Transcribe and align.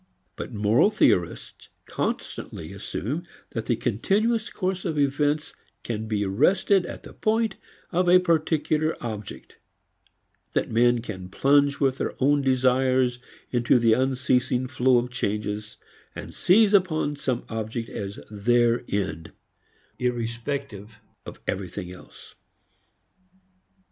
But 0.35 0.51
moral 0.51 0.89
theorists 0.89 1.69
constantly 1.85 2.73
assume 2.73 3.21
that 3.51 3.67
the 3.67 3.75
continuous 3.75 4.49
course 4.49 4.83
of 4.83 4.97
events 4.97 5.53
can 5.83 6.07
be 6.07 6.25
arrested 6.25 6.87
at 6.87 7.03
the 7.03 7.13
point 7.13 7.55
of 7.91 8.09
a 8.09 8.17
particular 8.19 8.97
object; 8.99 9.57
that 10.53 10.71
men 10.71 11.03
can 11.03 11.29
plunge 11.29 11.79
with 11.79 11.99
their 11.99 12.15
own 12.19 12.41
desires 12.41 13.19
into 13.51 13.77
the 13.77 13.93
unceasing 13.93 14.65
flow 14.67 14.97
of 14.97 15.11
changes, 15.11 15.77
and 16.15 16.33
seize 16.33 16.73
upon 16.73 17.15
some 17.15 17.43
object 17.47 17.87
as 17.87 18.19
their 18.31 18.83
end 18.89 19.33
irrespective 19.99 20.97
of 21.27 21.39
everything 21.47 21.91
else. 21.91 22.33